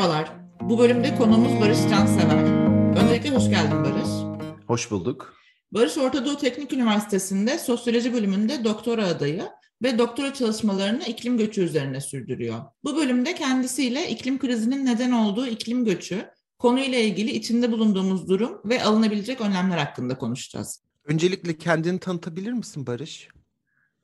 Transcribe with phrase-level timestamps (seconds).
[0.00, 0.32] Merhabalar.
[0.60, 2.44] Bu bölümde konuğumuz Barış Cansever.
[2.96, 4.38] Öncelikle hoş geldin Barış.
[4.66, 5.34] Hoş bulduk.
[5.72, 9.48] Barış Ortadoğu Teknik Üniversitesi'nde sosyoloji bölümünde doktora adayı
[9.82, 12.58] ve doktora çalışmalarını iklim göçü üzerine sürdürüyor.
[12.84, 16.24] Bu bölümde kendisiyle iklim krizinin neden olduğu iklim göçü,
[16.58, 20.82] konuyla ilgili içinde bulunduğumuz durum ve alınabilecek önlemler hakkında konuşacağız.
[21.04, 23.28] Öncelikle kendini tanıtabilir misin Barış?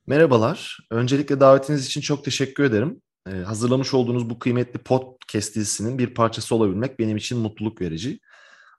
[0.07, 0.79] Merhabalar.
[0.91, 3.03] Öncelikle davetiniz için çok teşekkür ederim.
[3.27, 8.21] Ee, hazırlamış olduğunuz bu kıymetli podcast dizisinin bir parçası olabilmek benim için mutluluk verici.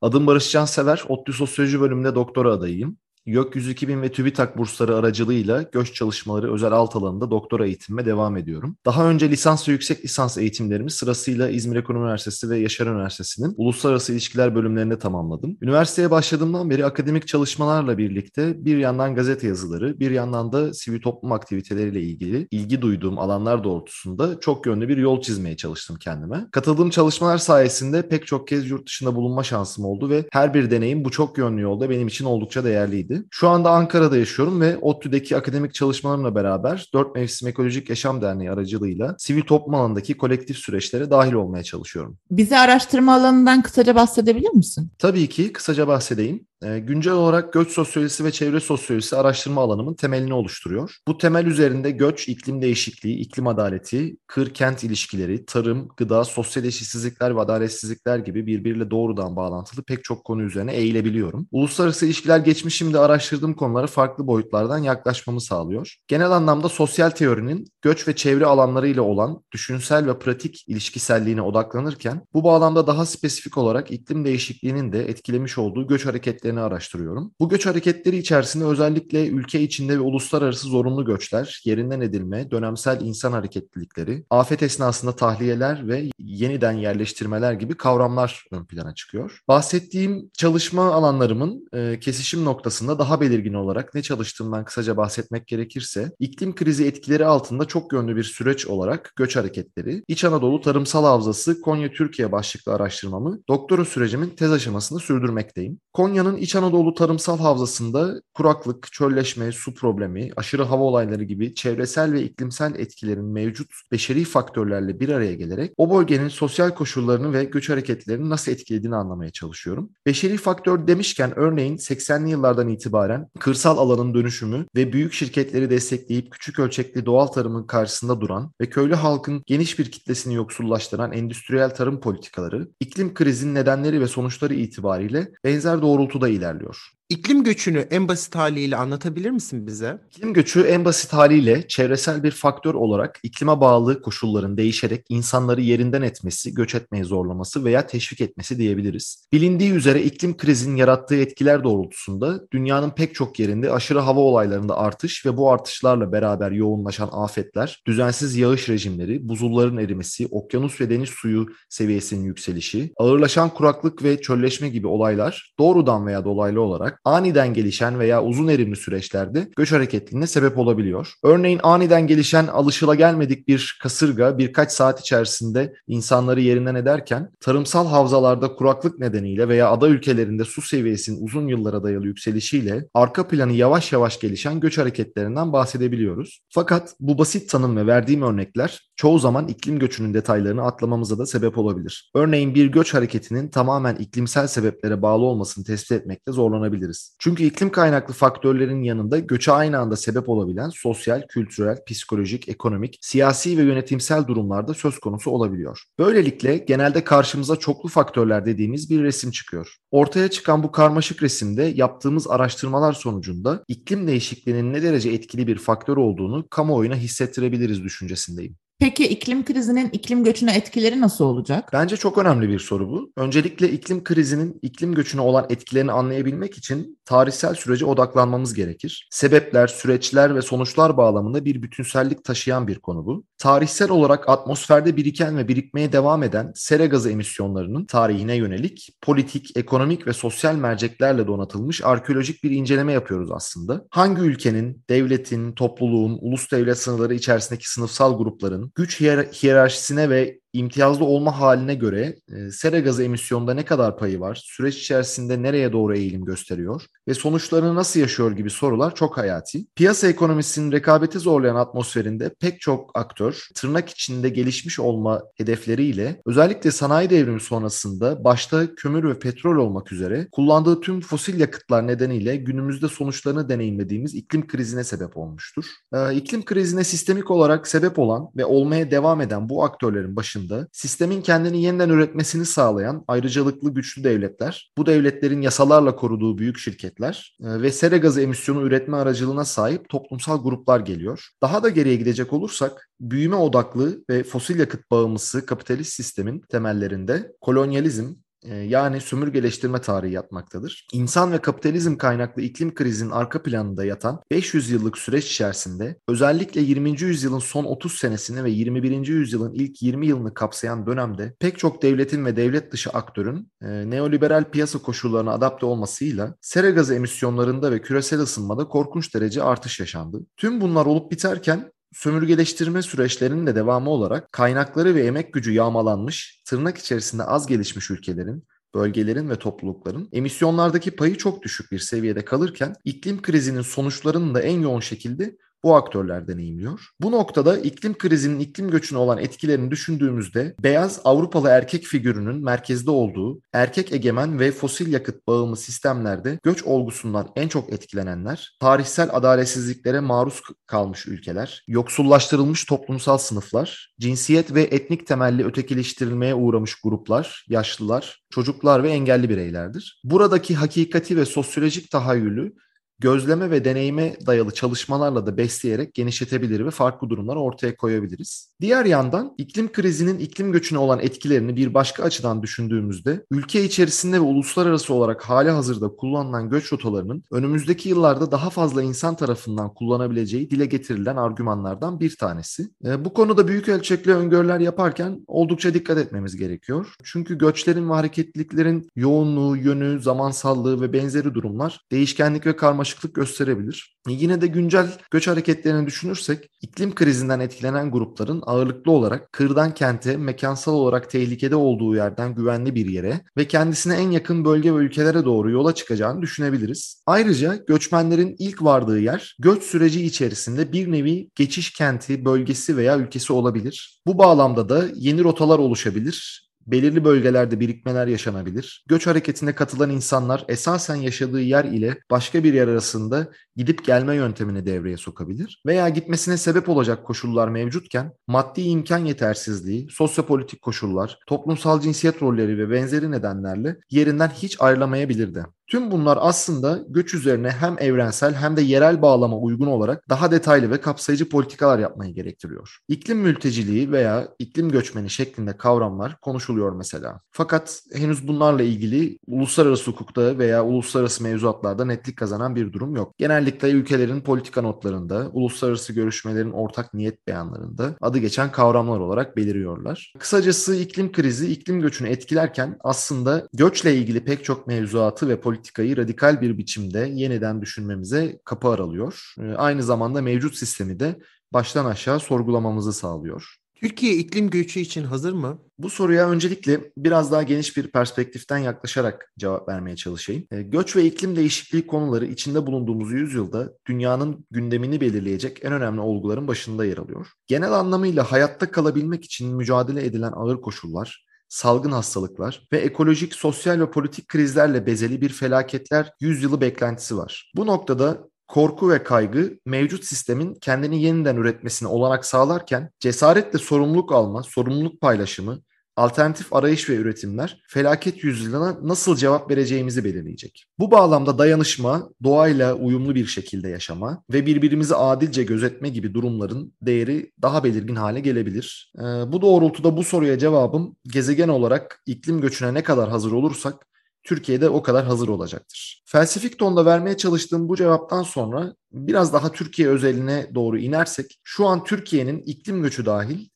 [0.01, 2.97] Adım Barış Cansever, ODTÜ Sosyoloji bölümünde doktora adayıyım.
[3.27, 8.77] Gökyüzü 2000 ve TÜBİTAK bursları aracılığıyla göç çalışmaları özel alt alanında doktora eğitimime devam ediyorum.
[8.85, 14.13] Daha önce lisans ve yüksek lisans eğitimlerimi sırasıyla İzmir Ekonomi Üniversitesi ve Yaşar Üniversitesi'nin uluslararası
[14.13, 15.57] ilişkiler bölümlerinde tamamladım.
[15.61, 21.31] Üniversiteye başladığımdan beri akademik çalışmalarla birlikte bir yandan gazete yazıları, bir yandan da sivil toplum
[21.31, 26.47] aktiviteleriyle ilgili ilgi duyduğum alanlar doğrultusunda çok yönlü bir yol çizmeye çalıştım kendime.
[26.51, 31.05] Katıldığım çalışmalar sayesinde pek çok kez yurt dışında bulunma şansım oldu ve her bir deneyim
[31.05, 33.16] bu çok yönlü yolda benim için oldukça değerliydi.
[33.31, 39.15] Şu anda Ankara'da yaşıyorum ve ODTÜ'deki akademik çalışmalarımla beraber Dört Mevsim Ekolojik Yaşam Derneği aracılığıyla
[39.19, 42.17] sivil toplum alanındaki kolektif süreçlere dahil olmaya çalışıyorum.
[42.31, 44.91] Bize araştırma alanından kısaca bahsedebilir misin?
[44.99, 46.45] Tabii ki kısaca bahsedeyim.
[46.63, 50.95] E, güncel olarak göç sosyolojisi ve çevre sosyolojisi araştırma alanımın temelini oluşturuyor.
[51.07, 57.39] Bu temel üzerinde göç, iklim değişikliği, iklim adaleti, kır-kent ilişkileri, tarım, gıda, sosyal eşitsizlikler ve
[57.39, 61.47] adaletsizlikler gibi birbiriyle doğrudan bağlantılı pek çok konu üzerine eğilebiliyorum.
[61.51, 65.95] Uluslararası ilişkiler geçmişimde araştırdığım konuları farklı boyutlardan yaklaşmamı sağlıyor.
[66.07, 72.21] Genel anlamda sosyal teorinin göç ve çevre alanları ile olan düşünsel ve pratik ilişkiselliğine odaklanırken
[72.33, 76.05] bu bağlamda daha spesifik olarak iklim değişikliğinin de etkilemiş olduğu göç
[76.47, 77.31] hareketlerini araştırıyorum.
[77.39, 83.31] Bu göç hareketleri içerisinde özellikle ülke içinde ve uluslararası zorunlu göçler, yerinden edilme, dönemsel insan
[83.31, 89.41] hareketlilikleri, afet esnasında tahliyeler ve yeniden yerleştirmeler gibi kavramlar ön plana çıkıyor.
[89.47, 96.55] Bahsettiğim çalışma alanlarımın e, kesişim noktasında daha belirgin olarak ne çalıştığımdan kısaca bahsetmek gerekirse iklim
[96.55, 101.91] krizi etkileri altında çok yönlü bir süreç olarak göç hareketleri, İç Anadolu Tarımsal Havzası Konya
[101.91, 105.79] Türkiye başlıklı araştırmamı doktora sürecimin tez aşamasında sürdürmekteyim.
[105.97, 112.23] Konya'nın İç Anadolu Tarımsal Havzası'nda kuraklık, çölleşme, su problemi, aşırı hava olayları gibi çevresel ve
[112.23, 118.29] iklimsel etkilerin mevcut beşeri faktörlerle bir araya gelerek o bölgenin sosyal koşullarını ve göç hareketlerini
[118.29, 119.89] nasıl etkilediğini anlamaya çalışıyorum.
[120.05, 126.59] Beşeri faktör demişken örneğin 80'li yıllardan itibaren kırsal alanın dönüşümü ve büyük şirketleri destekleyip küçük
[126.59, 132.67] ölçekli doğal tarımın karşısında duran ve köylü halkın geniş bir kitlesini yoksullaştıran endüstriyel tarım politikaları
[132.79, 136.96] iklim krizinin nedenleri ve sonuçları itibariyle benzer doğrultuda ilerliyor.
[137.09, 139.99] İklim göçünü en basit haliyle anlatabilir misin bize?
[140.11, 146.01] İklim göçü en basit haliyle çevresel bir faktör olarak iklime bağlı koşulların değişerek insanları yerinden
[146.01, 149.27] etmesi, göç etmeye zorlaması veya teşvik etmesi diyebiliriz.
[149.33, 155.25] Bilindiği üzere iklim krizinin yarattığı etkiler doğrultusunda dünyanın pek çok yerinde aşırı hava olaylarında artış
[155.25, 161.47] ve bu artışlarla beraber yoğunlaşan afetler, düzensiz yağış rejimleri, buzulların erimesi, okyanus ve deniz suyu
[161.69, 168.23] seviyesinin yükselişi, ağırlaşan kuraklık ve çölleşme gibi olaylar doğrudan veya dolaylı olarak aniden gelişen veya
[168.23, 171.13] uzun erimli süreçlerde göç hareketliliğine sebep olabiliyor.
[171.23, 178.99] Örneğin aniden gelişen alışılagelmedik bir kasırga birkaç saat içerisinde insanları yerinden ederken tarımsal havzalarda kuraklık
[178.99, 184.59] nedeniyle veya ada ülkelerinde su seviyesinin uzun yıllara dayalı yükselişiyle arka planı yavaş yavaş gelişen
[184.59, 186.39] göç hareketlerinden bahsedebiliyoruz.
[186.49, 191.57] Fakat bu basit tanım ve verdiğim örnekler çoğu zaman iklim göçünün detaylarını atlamamıza da sebep
[191.57, 192.11] olabilir.
[192.15, 197.15] Örneğin bir göç hareketinin tamamen iklimsel sebeplere bağlı olmasını tespit etmekte zorlanabilir diyebiliriz.
[197.19, 203.57] Çünkü iklim kaynaklı faktörlerin yanında göçe aynı anda sebep olabilen sosyal, kültürel, psikolojik, ekonomik, siyasi
[203.57, 205.83] ve yönetimsel durumlarda söz konusu olabiliyor.
[205.99, 209.75] Böylelikle genelde karşımıza çoklu faktörler dediğimiz bir resim çıkıyor.
[209.91, 215.97] Ortaya çıkan bu karmaşık resimde yaptığımız araştırmalar sonucunda iklim değişikliğinin ne derece etkili bir faktör
[215.97, 218.55] olduğunu kamuoyuna hissettirebiliriz düşüncesindeyim.
[218.79, 221.69] Peki iklim krizinin iklim göçüne etkileri nasıl olacak?
[221.73, 223.11] Bence çok önemli bir soru bu.
[223.15, 229.07] Öncelikle iklim krizinin iklim göçüne olan etkilerini anlayabilmek için tarihsel sürece odaklanmamız gerekir.
[229.11, 233.23] Sebepler, süreçler ve sonuçlar bağlamında bir bütünsellik taşıyan bir konu bu.
[233.37, 240.07] Tarihsel olarak atmosferde biriken ve birikmeye devam eden sera gazı emisyonlarının tarihine yönelik politik, ekonomik
[240.07, 243.85] ve sosyal merceklerle donatılmış arkeolojik bir inceleme yapıyoruz aslında.
[243.91, 249.01] Hangi ülkenin, devletin, topluluğun, ulus devlet sınırları içerisindeki sınıfsal grupların güç
[249.33, 254.77] hiyerarşisine ve imtiyazlı olma haline göre e, sera gazı emisyonda ne kadar payı var, süreç
[254.77, 259.65] içerisinde nereye doğru eğilim gösteriyor ve sonuçlarını nasıl yaşıyor gibi sorular çok hayati.
[259.75, 267.09] Piyasa ekonomisinin rekabeti zorlayan atmosferinde pek çok aktör tırnak içinde gelişmiş olma hedefleriyle özellikle sanayi
[267.09, 273.49] devrimi sonrasında başta kömür ve petrol olmak üzere kullandığı tüm fosil yakıtlar nedeniyle günümüzde sonuçlarını
[273.49, 275.65] deneyimlediğimiz iklim krizine sebep olmuştur.
[275.93, 280.36] Ee, iklim krizine sistemik olarak sebep olan ve olmaya devam eden bu aktörlerin başında
[280.71, 287.61] sistemin kendini yeniden üretmesini sağlayan ayrıcalıklı güçlü devletler, bu devletlerin yasalarla koruduğu büyük şirketler e,
[287.61, 291.27] ve sera gazı emisyonu üretme aracılığına sahip toplumsal gruplar geliyor.
[291.41, 298.13] Daha da geriye gidecek olursak büyüme odaklı ve fosil yakıt bağımlısı kapitalist sistemin temellerinde kolonyalizm,
[298.55, 300.87] yani sömürgeleştirme tarihi yatmaktadır.
[300.93, 307.01] İnsan ve kapitalizm kaynaklı iklim krizinin arka planında yatan 500 yıllık süreç içerisinde özellikle 20.
[307.01, 309.07] yüzyılın son 30 senesini ve 21.
[309.07, 314.43] yüzyılın ilk 20 yılını kapsayan dönemde pek çok devletin ve devlet dışı aktörün e, neoliberal
[314.43, 320.19] piyasa koşullarına adapte olmasıyla sera gazı emisyonlarında ve küresel ısınmada korkunç derece artış yaşandı.
[320.37, 326.77] Tüm bunlar olup biterken sömürgeleştirme süreçlerinin de devamı olarak kaynakları ve emek gücü yağmalanmış, tırnak
[326.77, 328.43] içerisinde az gelişmiş ülkelerin
[328.75, 334.59] bölgelerin ve toplulukların emisyonlardaki payı çok düşük bir seviyede kalırken iklim krizinin sonuçlarını da en
[334.59, 336.87] yoğun şekilde bu aktörler deneyimliyor.
[337.01, 343.41] Bu noktada iklim krizinin iklim göçüne olan etkilerini düşündüğümüzde beyaz Avrupalı erkek figürünün merkezde olduğu
[343.53, 350.41] erkek egemen ve fosil yakıt bağımlı sistemlerde göç olgusundan en çok etkilenenler, tarihsel adaletsizliklere maruz
[350.67, 358.89] kalmış ülkeler, yoksullaştırılmış toplumsal sınıflar, cinsiyet ve etnik temelli ötekileştirilmeye uğramış gruplar, yaşlılar, çocuklar ve
[358.89, 360.01] engelli bireylerdir.
[360.03, 362.53] Buradaki hakikati ve sosyolojik tahayyülü
[362.99, 368.49] gözleme ve deneyime dayalı çalışmalarla da besleyerek genişletebilir ve farklı durumları ortaya koyabiliriz.
[368.61, 374.21] Diğer yandan iklim krizinin iklim göçüne olan etkilerini bir başka açıdan düşündüğümüzde ülke içerisinde ve
[374.21, 380.65] uluslararası olarak hali hazırda kullanılan göç rotalarının önümüzdeki yıllarda daha fazla insan tarafından kullanabileceği dile
[380.65, 382.69] getirilen argümanlardan bir tanesi.
[382.85, 386.95] E, bu konuda büyük ölçekli öngörüler yaparken oldukça dikkat etmemiz gerekiyor.
[387.03, 393.97] Çünkü göçlerin ve hareketliliklerin yoğunluğu, yönü, zamansallığı ve benzeri durumlar değişkenlik ve karmaşıklık karmaşıklık gösterebilir.
[394.07, 400.73] Yine de güncel göç hareketlerini düşünürsek iklim krizinden etkilenen grupların ağırlıklı olarak kırdan kente mekansal
[400.73, 405.51] olarak tehlikede olduğu yerden güvenli bir yere ve kendisine en yakın bölge ve ülkelere doğru
[405.51, 407.03] yola çıkacağını düşünebiliriz.
[407.05, 413.33] Ayrıca göçmenlerin ilk vardığı yer göç süreci içerisinde bir nevi geçiş kenti, bölgesi veya ülkesi
[413.33, 414.01] olabilir.
[414.07, 418.85] Bu bağlamda da yeni rotalar oluşabilir belirli bölgelerde birikmeler yaşanabilir.
[418.87, 424.65] Göç hareketine katılan insanlar esasen yaşadığı yer ile başka bir yer arasında gidip gelme yöntemini
[424.65, 425.61] devreye sokabilir.
[425.65, 432.71] Veya gitmesine sebep olacak koşullar mevcutken maddi imkan yetersizliği, sosyopolitik koşullar, toplumsal cinsiyet rolleri ve
[432.71, 435.45] benzeri nedenlerle yerinden hiç ayrılamayabilir de.
[435.67, 440.71] Tüm bunlar aslında göç üzerine hem evrensel hem de yerel bağlama uygun olarak daha detaylı
[440.71, 442.77] ve kapsayıcı politikalar yapmayı gerektiriyor.
[442.87, 447.21] İklim mülteciliği veya iklim göçmeni şeklinde kavramlar konuşuluyor mesela.
[447.31, 453.17] Fakat henüz bunlarla ilgili uluslararası hukukta veya uluslararası mevzuatlarda netlik kazanan bir durum yok.
[453.17, 460.13] Genellikle ülkelerin politika notlarında, uluslararası görüşmelerin ortak niyet beyanlarında adı geçen kavramlar olarak beliriyorlar.
[460.19, 465.97] Kısacası iklim krizi iklim göçünü etkilerken aslında göçle ilgili pek çok mevzuatı ve politika politikayı
[465.97, 469.33] radikal bir biçimde yeniden düşünmemize kapı aralıyor.
[469.39, 471.19] Ee, aynı zamanda mevcut sistemi de
[471.53, 473.55] baştan aşağı sorgulamamızı sağlıyor.
[473.75, 475.59] Türkiye iklim göçü için hazır mı?
[475.77, 480.43] Bu soruya öncelikle biraz daha geniş bir perspektiften yaklaşarak cevap vermeye çalışayım.
[480.51, 486.47] Ee, göç ve iklim değişikliği konuları içinde bulunduğumuz yüzyılda dünyanın gündemini belirleyecek en önemli olguların
[486.47, 487.27] başında yer alıyor.
[487.47, 493.91] Genel anlamıyla hayatta kalabilmek için mücadele edilen ağır koşullar, salgın hastalıklar ve ekolojik, sosyal ve
[493.91, 497.51] politik krizlerle bezeli bir felaketler yüzyılı beklentisi var.
[497.55, 504.43] Bu noktada korku ve kaygı mevcut sistemin kendini yeniden üretmesine olanak sağlarken cesaretle sorumluluk alma,
[504.43, 505.61] sorumluluk paylaşımı
[505.97, 510.65] alternatif arayış ve üretimler felaket yüzyılına nasıl cevap vereceğimizi belirleyecek.
[510.79, 517.31] Bu bağlamda dayanışma, doğayla uyumlu bir şekilde yaşama ve birbirimizi adilce gözetme gibi durumların değeri
[517.41, 518.93] daha belirgin hale gelebilir.
[518.97, 523.87] Ee, bu doğrultuda bu soruya cevabım gezegen olarak iklim göçüne ne kadar hazır olursak
[524.23, 526.03] Türkiye'de o kadar hazır olacaktır.
[526.05, 531.83] Felsefik tonda vermeye çalıştığım bu cevaptan sonra biraz daha Türkiye özeline doğru inersek şu an
[531.83, 533.47] Türkiye'nin iklim göçü dahil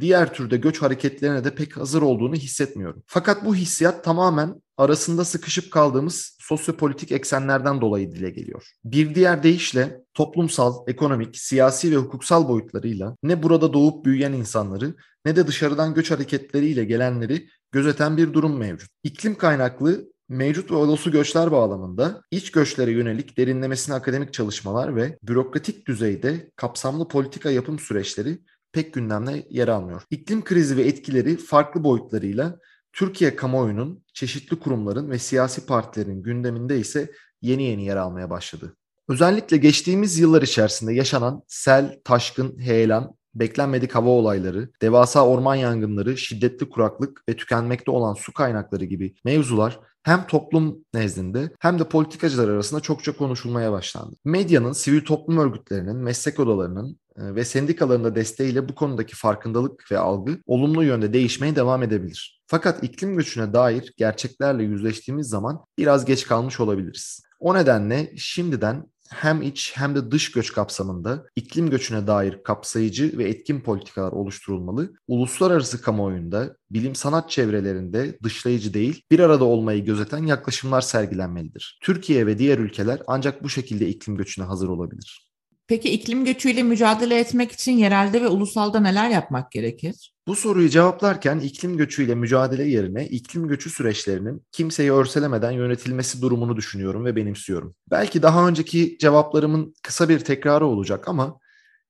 [0.00, 3.02] diğer türde göç hareketlerine de pek hazır olduğunu hissetmiyorum.
[3.06, 8.70] Fakat bu hissiyat tamamen arasında sıkışıp kaldığımız sosyopolitik eksenlerden dolayı dile geliyor.
[8.84, 15.36] Bir diğer deyişle toplumsal, ekonomik, siyasi ve hukuksal boyutlarıyla ne burada doğup büyüyen insanları ne
[15.36, 18.90] de dışarıdan göç hareketleriyle gelenleri gözeten bir durum mevcut.
[19.02, 25.88] İklim kaynaklı mevcut ve olası göçler bağlamında iç göçlere yönelik derinlemesine akademik çalışmalar ve bürokratik
[25.88, 28.38] düzeyde kapsamlı politika yapım süreçleri
[28.76, 30.02] pek gündemde yer almıyor.
[30.10, 32.58] İklim krizi ve etkileri farklı boyutlarıyla
[32.92, 37.10] Türkiye kamuoyunun, çeşitli kurumların ve siyasi partilerin gündeminde ise
[37.42, 38.76] yeni yeni yer almaya başladı.
[39.08, 46.68] Özellikle geçtiğimiz yıllar içerisinde yaşanan sel, taşkın, heyelan, beklenmedik hava olayları, devasa orman yangınları, şiddetli
[46.68, 52.80] kuraklık ve tükenmekte olan su kaynakları gibi mevzular hem toplum nezdinde hem de politikacılar arasında
[52.80, 54.16] çokça konuşulmaya başlandı.
[54.24, 60.38] Medyanın, sivil toplum örgütlerinin, meslek odalarının ve sendikaların da desteğiyle bu konudaki farkındalık ve algı
[60.46, 62.42] olumlu yönde değişmeye devam edebilir.
[62.46, 67.22] Fakat iklim göçüne dair gerçeklerle yüzleştiğimiz zaman biraz geç kalmış olabiliriz.
[67.40, 73.28] O nedenle şimdiden hem iç hem de dış göç kapsamında iklim göçüne dair kapsayıcı ve
[73.28, 74.92] etkin politikalar oluşturulmalı.
[75.08, 81.78] Uluslararası kamuoyunda, bilim sanat çevrelerinde dışlayıcı değil, bir arada olmayı gözeten yaklaşımlar sergilenmelidir.
[81.82, 85.25] Türkiye ve diğer ülkeler ancak bu şekilde iklim göçüne hazır olabilir.
[85.68, 90.12] Peki iklim göçüyle mücadele etmek için yerelde ve ulusalda neler yapmak gerekir?
[90.26, 97.04] Bu soruyu cevaplarken iklim göçüyle mücadele yerine iklim göçü süreçlerinin kimseyi örselemeden yönetilmesi durumunu düşünüyorum
[97.04, 97.74] ve benimsiyorum.
[97.90, 101.38] Belki daha önceki cevaplarımın kısa bir tekrarı olacak ama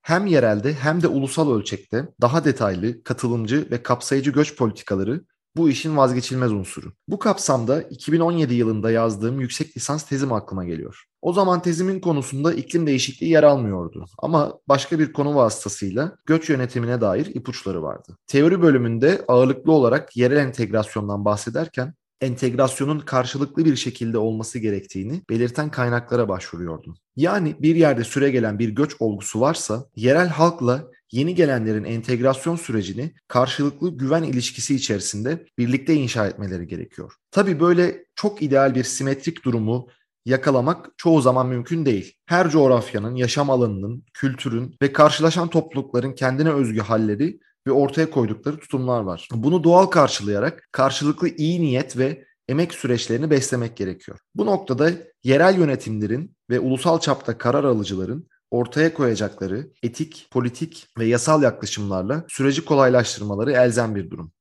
[0.03, 5.25] hem yerelde hem de ulusal ölçekte daha detaylı, katılımcı ve kapsayıcı göç politikaları
[5.57, 6.93] bu işin vazgeçilmez unsuru.
[7.09, 11.05] Bu kapsamda 2017 yılında yazdığım yüksek lisans tezim aklıma geliyor.
[11.23, 17.01] O zaman tezimin konusunda iklim değişikliği yer almıyordu ama başka bir konu vasıtasıyla göç yönetimine
[17.01, 18.17] dair ipuçları vardı.
[18.27, 26.29] Teori bölümünde ağırlıklı olarak yerel entegrasyondan bahsederken entegrasyonun karşılıklı bir şekilde olması gerektiğini belirten kaynaklara
[26.29, 26.97] başvuruyordum.
[27.17, 33.13] Yani bir yerde süre gelen bir göç olgusu varsa yerel halkla yeni gelenlerin entegrasyon sürecini
[33.29, 37.13] karşılıklı güven ilişkisi içerisinde birlikte inşa etmeleri gerekiyor.
[37.31, 39.89] Tabii böyle çok ideal bir simetrik durumu
[40.25, 42.15] yakalamak çoğu zaman mümkün değil.
[42.27, 49.01] Her coğrafyanın, yaşam alanının, kültürün ve karşılaşan toplulukların kendine özgü halleri ve ortaya koydukları tutumlar
[49.01, 49.29] var.
[49.35, 54.19] Bunu doğal karşılayarak karşılıklı iyi niyet ve emek süreçlerini beslemek gerekiyor.
[54.35, 54.91] Bu noktada
[55.25, 62.65] yerel yönetimlerin ve ulusal çapta karar alıcıların ortaya koyacakları etik, politik ve yasal yaklaşımlarla süreci
[62.65, 64.33] kolaylaştırmaları elzem bir durum.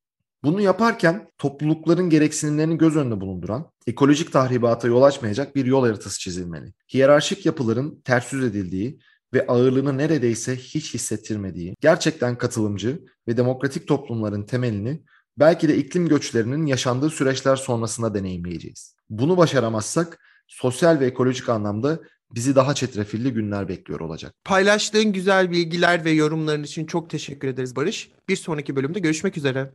[0.43, 6.73] Bunu yaparken toplulukların gereksinimlerini göz önünde bulunduran, ekolojik tahribata yol açmayacak bir yol haritası çizilmeli.
[6.93, 8.99] Hiyerarşik yapıların ters yüz edildiği
[9.33, 15.03] ve ağırlığını neredeyse hiç hissettirmediği, gerçekten katılımcı ve demokratik toplumların temelini
[15.37, 18.95] belki de iklim göçlerinin yaşandığı süreçler sonrasında deneyimleyeceğiz.
[19.09, 21.99] Bunu başaramazsak sosyal ve ekolojik anlamda
[22.31, 24.33] bizi daha çetrefilli günler bekliyor olacak.
[24.43, 28.11] Paylaştığın güzel bilgiler ve yorumların için çok teşekkür ederiz Barış.
[28.29, 29.73] Bir sonraki bölümde görüşmek üzere.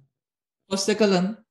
[0.71, 1.50] Hoşçakalın.